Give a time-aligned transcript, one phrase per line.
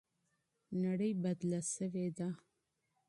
[0.83, 2.29] نړۍ بدله سوې ده.